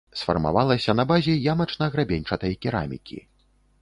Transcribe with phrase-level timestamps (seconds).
[0.19, 3.19] Сфармавалася на базе ямачна-грабеньчатай керамікі.